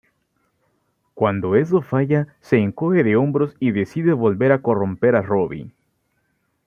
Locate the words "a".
4.51-4.63, 5.15-5.21